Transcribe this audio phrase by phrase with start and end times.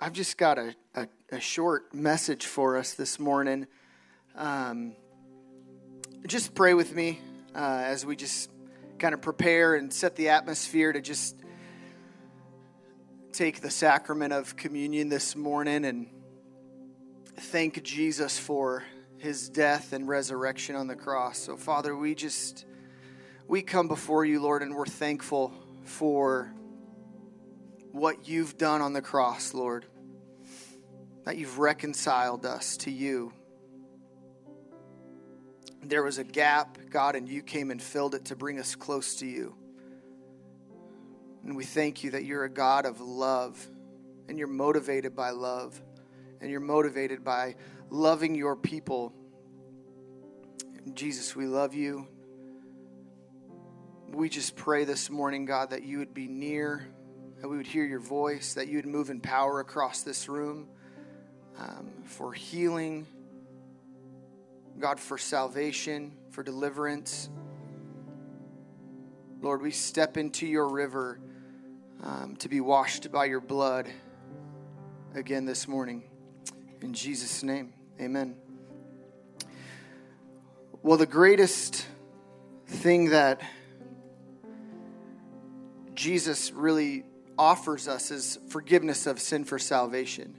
[0.00, 3.66] I've just got a, a, a short message for us this morning.
[4.36, 4.92] Um,
[6.24, 7.18] just pray with me
[7.52, 8.48] uh, as we just
[9.00, 11.34] kind of prepare and set the atmosphere to just
[13.32, 16.06] take the sacrament of communion this morning and
[17.34, 18.84] thank Jesus for
[19.16, 21.38] his death and resurrection on the cross.
[21.38, 22.66] So, Father, we just
[23.48, 26.52] we come before you, Lord, and we're thankful for
[27.92, 29.86] what you've done on the cross, Lord.
[31.24, 33.32] That you've reconciled us to you.
[35.82, 39.16] There was a gap, God, and you came and filled it to bring us close
[39.16, 39.54] to you.
[41.44, 43.64] And we thank you that you're a God of love,
[44.28, 45.80] and you're motivated by love,
[46.40, 47.54] and you're motivated by
[47.90, 49.14] loving your people.
[50.94, 52.06] Jesus, we love you.
[54.12, 56.86] We just pray this morning, God, that you would be near
[57.40, 60.68] that we would hear your voice, that you would move in power across this room
[61.58, 63.06] um, for healing,
[64.78, 67.28] God, for salvation, for deliverance.
[69.40, 71.20] Lord, we step into your river
[72.02, 73.88] um, to be washed by your blood
[75.14, 76.04] again this morning.
[76.80, 78.36] In Jesus' name, amen.
[80.82, 81.86] Well, the greatest
[82.66, 83.40] thing that
[85.94, 87.04] Jesus really
[87.38, 90.36] offers us is forgiveness of sin for salvation.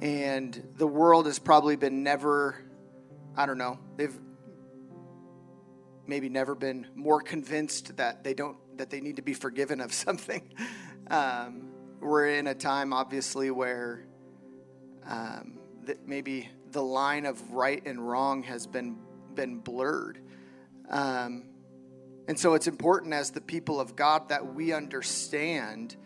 [0.00, 2.62] And the world has probably been never,
[3.36, 4.18] I don't know, they've
[6.06, 9.92] maybe never been more convinced that they don't, that they need to be forgiven of
[10.04, 10.52] something.
[11.08, 11.68] Um,
[12.00, 14.04] we're in a time, obviously, where
[15.06, 18.98] um, that maybe the line of right and wrong has been
[19.34, 20.18] been blurred.
[20.90, 21.44] Um,
[22.28, 25.96] and so it's important as the people of God that we understand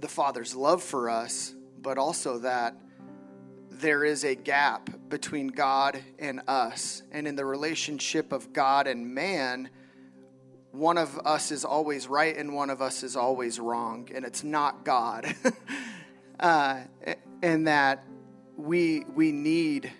[0.00, 2.74] the Father's love for us, but also that
[3.70, 7.02] there is a gap between God and us.
[7.12, 9.70] And in the relationship of God and man,
[10.72, 14.44] one of us is always right and one of us is always wrong, and it's
[14.44, 15.34] not God.
[16.40, 16.80] uh,
[17.42, 18.04] and that
[18.56, 19.90] we, we need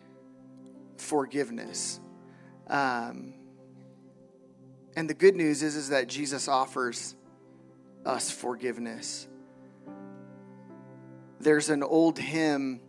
[0.99, 2.01] forgiveness.
[2.67, 3.35] Um,
[4.97, 7.17] and the good news is, is that Jesus offers
[8.05, 9.29] us forgiveness.
[11.41, 12.81] There's an old hymn.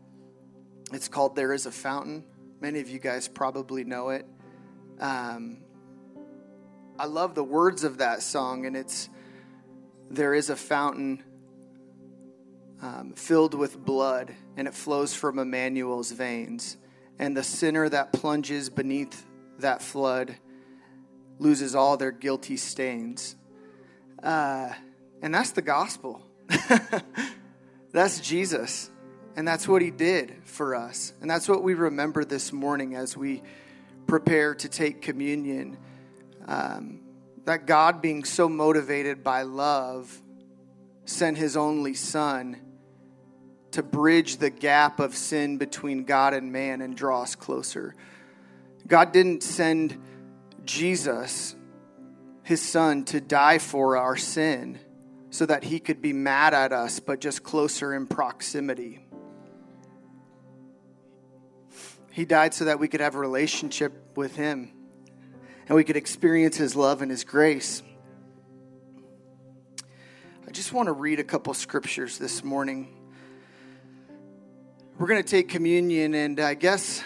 [0.92, 2.26] It's called There is a Fountain.
[2.60, 4.26] Many of you guys probably know it.
[5.00, 5.60] Um,
[7.00, 9.08] I love the words of that song, and it's
[10.10, 11.24] There is a fountain
[12.82, 16.76] um, filled with blood, and it flows from Emmanuel's veins.
[17.20, 19.26] And the sinner that plunges beneath
[19.60, 20.36] that flood
[21.40, 23.38] loses all their guilty stains.
[24.22, 24.74] Uh,
[25.22, 26.22] and that's the gospel.
[27.92, 28.90] That's Jesus.
[29.36, 31.14] And that's what he did for us.
[31.22, 33.42] And that's what we remember this morning as we
[34.08, 35.78] prepare to take communion.
[36.48, 37.02] Um,
[37.46, 40.22] that God, being so motivated by love,
[41.06, 42.58] sent his only Son
[43.72, 47.96] to bridge the gap of sin between God and man and draw us closer.
[48.86, 49.98] God didn't send
[50.66, 51.56] Jesus,
[52.44, 54.78] his Son, to die for our sin
[55.32, 59.00] so that he could be mad at us, but just closer in proximity.
[62.12, 64.74] He died so that we could have a relationship with him
[65.68, 67.82] and we could experience his love and his grace.
[70.46, 72.94] I just want to read a couple scriptures this morning.
[74.98, 77.02] We're going to take communion, and I guess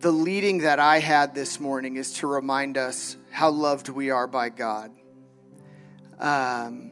[0.00, 4.26] the leading that I had this morning is to remind us how loved we are
[4.26, 4.90] by God.
[6.18, 6.90] Um,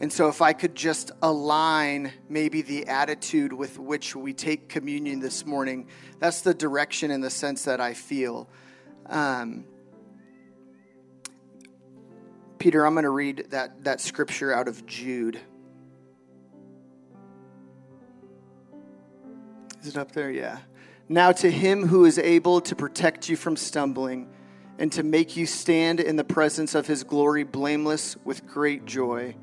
[0.00, 5.20] and so, if I could just align maybe the attitude with which we take communion
[5.20, 5.88] this morning,
[6.18, 8.48] that's the direction and the sense that I feel.
[9.04, 9.66] Um,
[12.58, 15.38] Peter, I'm going to read that, that scripture out of Jude.
[19.82, 20.30] Is it up there?
[20.30, 20.60] Yeah.
[21.10, 24.30] Now, to him who is able to protect you from stumbling
[24.78, 29.34] and to make you stand in the presence of his glory blameless with great joy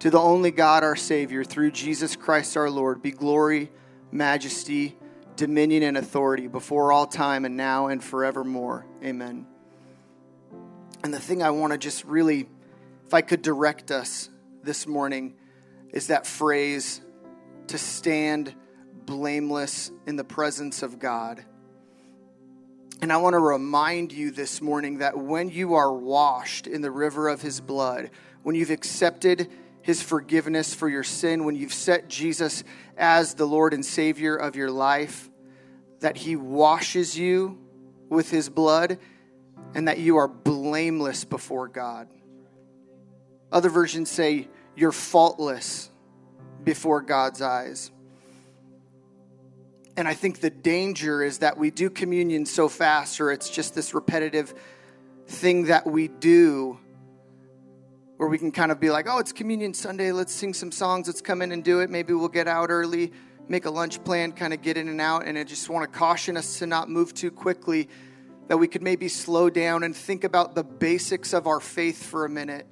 [0.00, 3.70] to the only God, our Savior, through Jesus Christ our Lord, be glory,
[4.10, 4.96] majesty,
[5.36, 8.86] dominion, and authority before all time and now and forevermore.
[9.04, 9.46] Amen.
[11.04, 12.48] And the thing I want to just really,
[13.06, 14.30] if I could direct us
[14.62, 15.34] this morning,
[15.90, 17.02] is that phrase
[17.66, 18.54] to stand
[19.04, 21.44] blameless in the presence of God.
[23.02, 26.90] And I want to remind you this morning that when you are washed in the
[26.90, 28.10] river of His blood,
[28.42, 29.50] when you've accepted
[29.82, 32.64] his forgiveness for your sin, when you've set Jesus
[32.96, 35.30] as the Lord and Savior of your life,
[36.00, 37.58] that he washes you
[38.08, 38.98] with his blood
[39.74, 42.08] and that you are blameless before God.
[43.52, 45.90] Other versions say you're faultless
[46.64, 47.90] before God's eyes.
[49.96, 53.74] And I think the danger is that we do communion so fast, or it's just
[53.74, 54.54] this repetitive
[55.26, 56.78] thing that we do
[58.20, 60.12] where we can kind of be like, oh, it's Communion Sunday.
[60.12, 61.06] Let's sing some songs.
[61.06, 61.88] Let's come in and do it.
[61.88, 63.14] Maybe we'll get out early,
[63.48, 65.24] make a lunch plan, kind of get in and out.
[65.24, 67.88] And I just want to caution us to not move too quickly,
[68.48, 72.26] that we could maybe slow down and think about the basics of our faith for
[72.26, 72.66] a minute.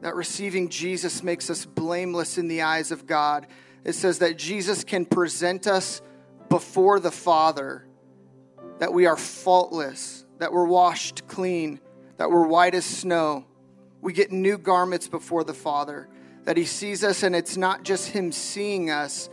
[0.00, 3.46] That receiving Jesus makes us blameless in the eyes of God.
[3.84, 6.02] It says that Jesus can present us
[6.48, 7.86] before the Father,
[8.80, 11.78] that we are faultless, that we're washed clean,
[12.16, 13.44] that we're white as snow.
[14.00, 16.08] We get new garments before the Father,
[16.44, 19.28] that He sees us, and it's not just Him seeing us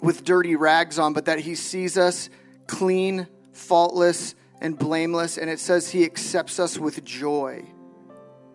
[0.00, 2.30] with dirty rags on, but that He sees us
[2.66, 5.36] clean, faultless, and blameless.
[5.36, 7.64] And it says He accepts us with joy.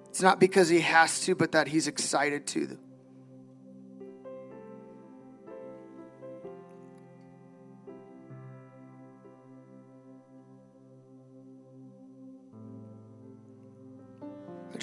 [0.10, 2.80] It's not because He has to, but that He's excited to.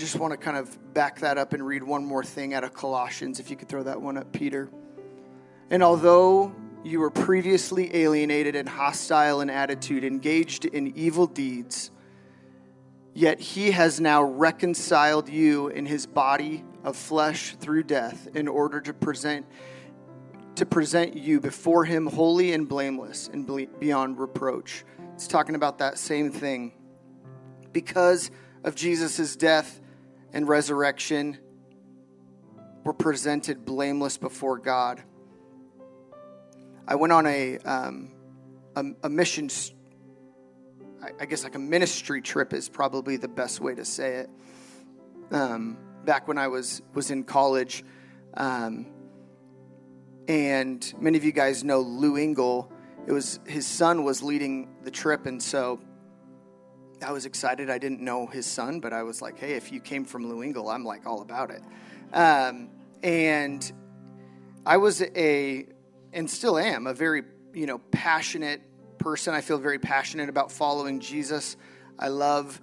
[0.03, 2.75] Just want to kind of back that up and read one more thing out of
[2.75, 4.69] Colossians, if you could throw that one up, Peter.
[5.71, 6.53] And although
[6.83, 11.93] you were previously alienated and hostile in attitude, engaged in evil deeds,
[13.15, 18.81] yet he has now reconciled you in his body of flesh through death in order
[18.81, 19.47] to present
[20.57, 24.85] to present you before him holy and blameless and beyond reproach.
[25.15, 26.73] It's talking about that same thing.
[27.73, 28.33] Because
[28.65, 29.79] of Jesus' death,
[30.33, 31.39] and resurrection
[32.85, 35.03] were presented blameless before God.
[36.87, 38.13] I went on a, um,
[38.75, 39.49] a, a mission,
[41.21, 44.31] I guess like a ministry trip is probably the best way to say it.
[45.31, 47.85] Um, back when I was, was in college.
[48.35, 48.87] Um,
[50.29, 52.71] and many of you guys know Lou Engle.
[53.07, 55.81] It was his son was leading the trip, and so
[57.03, 57.71] I was excited.
[57.71, 60.43] I didn't know his son, but I was like, hey, if you came from Lou
[60.43, 61.63] Engle, I'm like all about it.
[62.13, 62.71] Um,
[63.03, 63.73] and
[64.65, 65.67] I was a,
[66.13, 67.23] and still am, a very,
[67.53, 68.63] you know, passionate
[68.99, 69.35] person.
[69.35, 71.57] I feel very passionate about following Jesus.
[71.99, 72.61] I love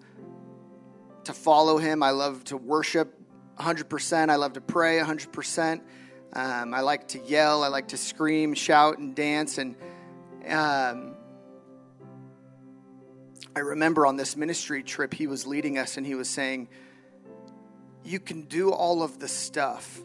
[1.25, 2.01] to follow him.
[2.01, 3.13] I love to worship
[3.59, 4.29] 100%.
[4.29, 5.81] I love to pray 100%.
[6.33, 7.63] Um, I like to yell.
[7.63, 9.57] I like to scream, shout, and dance.
[9.57, 9.75] And
[10.47, 11.15] um,
[13.55, 16.69] I remember on this ministry trip, he was leading us and he was saying,
[18.03, 20.01] You can do all of the stuff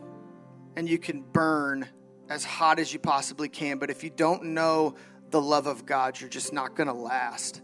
[0.76, 1.88] and you can burn
[2.28, 4.94] as hot as you possibly can, but if you don't know
[5.30, 7.60] the love of God, you're just not going to last.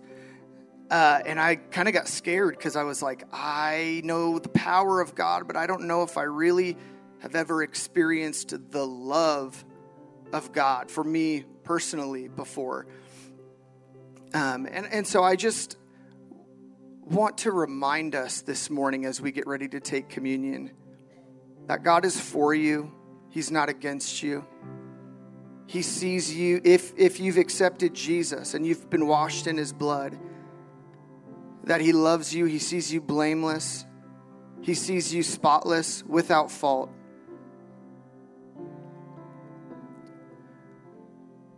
[0.91, 5.01] Uh, and I kind of got scared because I was like, I know the power
[5.01, 6.77] of God, but I don't know if I really
[7.21, 9.65] have ever experienced the love
[10.33, 12.87] of God for me personally before.
[14.33, 15.77] Um, and, and so I just,
[17.11, 20.71] want to remind us this morning as we get ready to take communion
[21.67, 22.93] that God is for you,
[23.29, 24.45] He's not against you.
[25.67, 30.19] He sees you if, if you've accepted Jesus and you've been washed in His blood,
[31.65, 33.85] that He loves you, He sees you blameless,
[34.63, 36.91] He sees you spotless, without fault.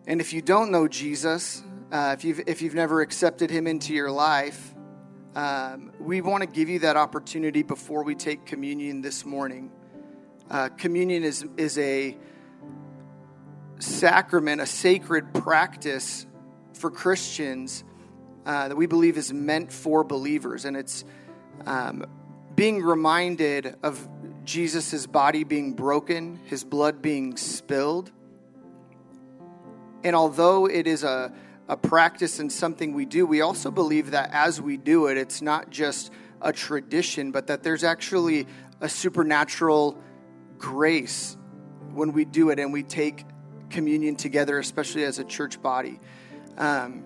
[0.07, 3.93] And if you don't know Jesus, uh, if, you've, if you've never accepted Him into
[3.93, 4.75] your life,
[5.37, 9.71] um, we want to give you that opportunity before we take communion this morning.
[10.51, 12.17] Uh, communion is, is a
[13.79, 16.27] sacrament, a sacred practice
[16.73, 17.85] for Christians
[18.47, 20.65] uh, that we believe is meant for believers.
[20.65, 21.05] And it's
[21.67, 22.07] um,
[22.55, 24.09] being reminded of
[24.45, 28.11] Jesus' body being broken, his blood being spilled.
[30.03, 31.33] And although it is a
[31.73, 35.41] a practice and something we do, we also believe that as we do it, it's
[35.41, 36.13] not just
[36.43, 38.47] a tradition, but that there's actually
[38.83, 39.97] a supernatural
[40.59, 41.39] grace
[41.95, 43.25] when we do it and we take
[43.71, 45.99] communion together, especially as a church body.
[46.59, 47.05] Um,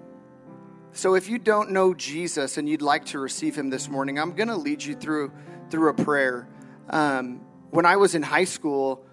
[0.90, 4.32] so if you don't know Jesus and you'd like to receive him this morning, I'm
[4.32, 5.30] going to lead you through
[5.70, 6.48] through a prayer.
[6.90, 9.06] Um, when I was in high school,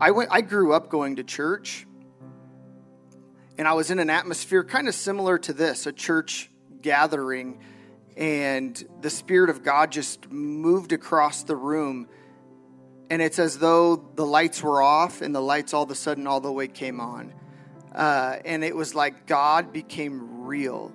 [0.00, 0.30] I went.
[0.32, 1.86] I grew up going to church,
[3.58, 7.60] and I was in an atmosphere kind of similar to this, a church gathering.
[8.16, 12.08] and the Spirit of God just moved across the room.
[13.08, 16.26] And it's as though the lights were off and the lights all of a sudden
[16.26, 17.32] all the way came on.
[17.94, 20.92] Uh, and it was like God became real.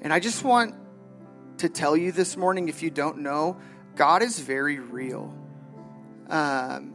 [0.00, 0.74] And I just want
[1.58, 3.56] to tell you this morning if you don't know,
[3.96, 5.32] God is very real.
[6.28, 6.94] Um,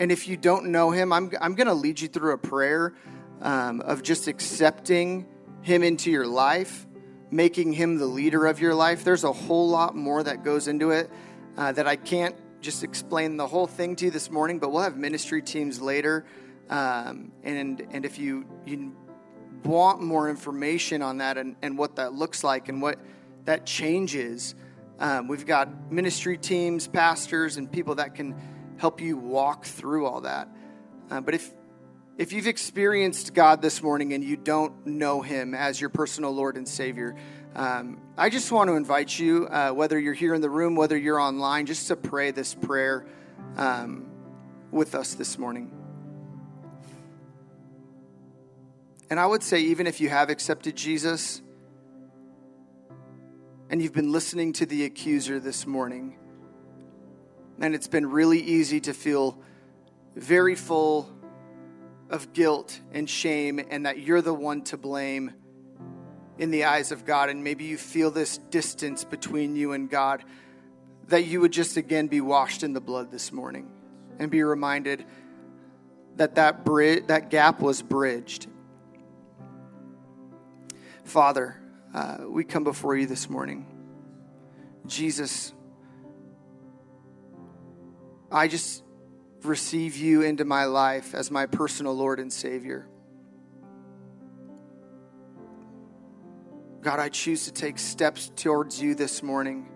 [0.00, 2.94] and if you don't know Him, I'm, I'm going to lead you through a prayer
[3.42, 5.26] um, of just accepting
[5.62, 6.86] Him into your life
[7.32, 9.02] making him the leader of your life.
[9.02, 11.10] There's a whole lot more that goes into it
[11.56, 14.82] uh, that I can't just explain the whole thing to you this morning, but we'll
[14.82, 16.26] have ministry teams later.
[16.68, 18.94] Um, and, and if you, you
[19.64, 22.98] want more information on that and, and what that looks like and what
[23.46, 24.54] that changes,
[25.00, 28.36] um, we've got ministry teams, pastors, and people that can
[28.76, 30.48] help you walk through all that.
[31.10, 31.50] Uh, but if
[32.18, 36.56] if you've experienced God this morning and you don't know Him as your personal Lord
[36.56, 37.16] and Savior,
[37.54, 40.96] um, I just want to invite you, uh, whether you're here in the room, whether
[40.96, 43.06] you're online, just to pray this prayer
[43.56, 44.10] um,
[44.70, 45.70] with us this morning.
[49.08, 51.42] And I would say, even if you have accepted Jesus
[53.68, 56.18] and you've been listening to the accuser this morning,
[57.58, 59.38] and it's been really easy to feel
[60.14, 61.10] very full
[62.12, 65.32] of guilt and shame and that you're the one to blame
[66.38, 70.24] in the eyes of God, and maybe you feel this distance between you and God,
[71.08, 73.70] that you would just again be washed in the blood this morning
[74.18, 75.04] and be reminded
[76.16, 78.46] that that, bridge, that gap was bridged.
[81.04, 81.60] Father,
[81.94, 83.66] uh, we come before you this morning.
[84.86, 85.52] Jesus,
[88.30, 88.82] I just
[89.46, 92.86] receive you into my life as my personal Lord and Savior.
[96.80, 99.68] God, I choose to take steps towards you this morning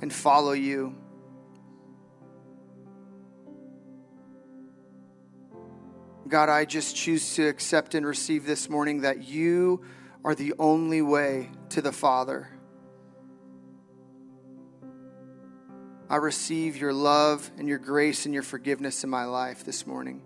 [0.00, 0.94] and follow you.
[6.28, 9.82] God, I just choose to accept and receive this morning that you
[10.24, 12.48] are the only way to the Father.
[16.10, 20.22] I receive your love and your grace and your forgiveness in my life this morning.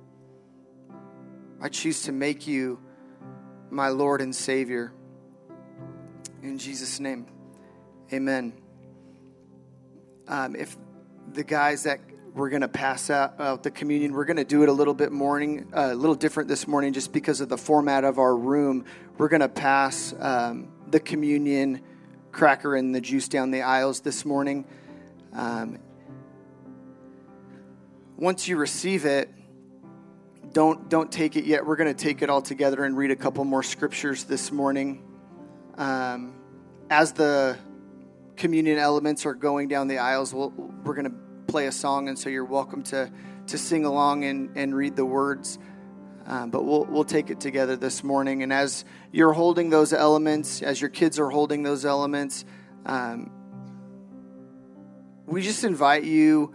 [1.60, 2.78] I choose to make you
[3.68, 4.92] my Lord and Savior.
[6.40, 7.26] In Jesus' name,
[8.12, 8.52] amen.
[10.28, 10.76] Um, if
[11.32, 11.98] the guys that
[12.32, 15.10] we're going to pass out, the communion, we're going to do it a little bit
[15.10, 18.84] morning, uh, a little different this morning just because of the format of our room.
[19.18, 21.82] We're going to pass um, the communion
[22.30, 24.64] cracker and the juice down the aisles this morning.
[25.34, 25.78] Um,
[28.16, 29.30] once you receive it,
[30.52, 31.64] don't don't take it yet.
[31.64, 35.02] We're going to take it all together and read a couple more scriptures this morning.
[35.76, 36.34] Um,
[36.90, 37.58] as the
[38.36, 42.08] communion elements are going down the aisles, we we are going to play a song,
[42.08, 43.10] and so you're welcome to
[43.46, 45.58] to sing along and, and read the words.
[46.26, 48.42] Um, but we'll we'll take it together this morning.
[48.42, 52.44] And as you're holding those elements, as your kids are holding those elements,
[52.86, 53.30] um,
[55.26, 56.54] we just invite you,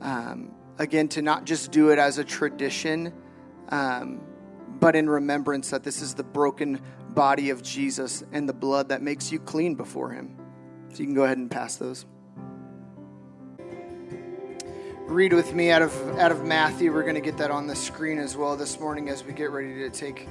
[0.00, 3.12] um, again, to not just do it as a tradition,
[3.70, 4.20] um,
[4.78, 9.02] but in remembrance that this is the broken body of Jesus and the blood that
[9.02, 10.36] makes you clean before Him.
[10.90, 12.06] So you can go ahead and pass those.
[15.06, 16.92] Read with me out of, out of Matthew.
[16.92, 19.50] We're going to get that on the screen as well this morning as we get
[19.50, 20.28] ready to take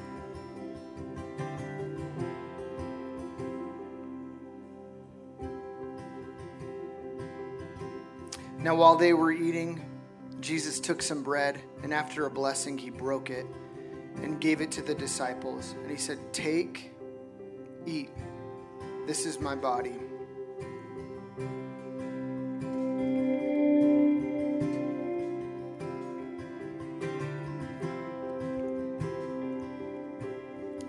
[8.65, 9.79] Now, while they were eating,
[10.41, 13.45] Jesus took some bread, and after a blessing, he broke it
[14.23, 15.75] and gave it to the disciples.
[15.83, 16.91] And he said, Take,
[17.85, 18.09] eat.
[19.05, 19.93] This is my body.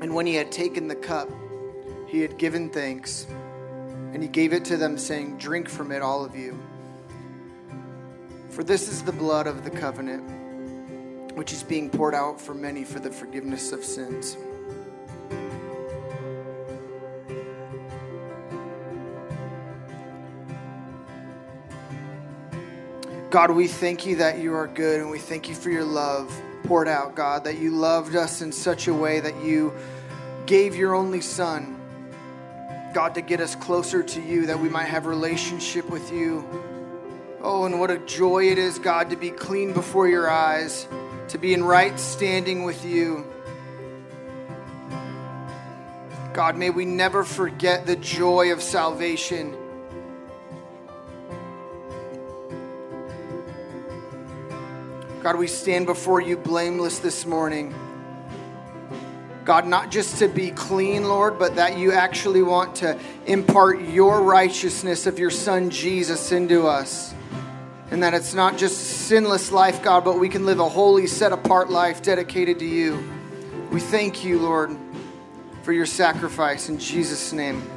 [0.01, 1.29] And when he had taken the cup,
[2.07, 3.27] he had given thanks,
[4.15, 6.59] and he gave it to them, saying, Drink from it, all of you.
[8.57, 12.85] For this is the blood of the covenant, which is being poured out for many
[12.85, 14.39] for the forgiveness of sins.
[23.29, 26.35] God, we thank you that you are good and we thank you for your love
[26.65, 29.75] poured out, God, that you loved us in such a way that you
[30.47, 31.79] gave your only Son,
[32.95, 36.43] God, to get us closer to you, that we might have relationship with you.
[37.49, 40.89] Oh, and what a joy it is, God, to be clean before your eyes,
[41.29, 43.25] to be in right standing with you.
[46.33, 49.57] God, may we never forget the joy of salvation.
[55.23, 57.73] God, we stand before you blameless this morning.
[59.45, 64.21] God, not just to be clean, Lord, but that you actually want to impart your
[64.21, 67.15] righteousness of your Son Jesus into us.
[67.91, 71.33] And that it's not just sinless life, God, but we can live a holy, set
[71.33, 73.03] apart life dedicated to you.
[73.71, 74.77] We thank you, Lord,
[75.63, 77.76] for your sacrifice in Jesus' name.